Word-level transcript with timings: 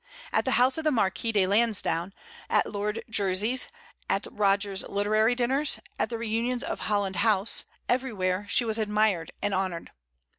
At 0.33 0.45
the 0.45 0.53
house 0.57 0.79
of 0.79 0.83
the 0.83 0.89
Marquis 0.89 1.43
of 1.43 1.49
Lansdowne, 1.51 2.11
at 2.49 2.65
Lord 2.71 3.03
Jersey's, 3.07 3.67
at 4.09 4.25
Rogers's 4.31 4.89
literary 4.89 5.35
dinners, 5.35 5.79
at 5.99 6.09
the 6.09 6.17
reunions 6.17 6.63
of 6.63 6.79
Holland 6.79 7.17
House, 7.17 7.65
everywhere, 7.87 8.47
she 8.49 8.65
was 8.65 8.79
admired 8.79 9.31
and 9.43 9.53
honored. 9.53 9.91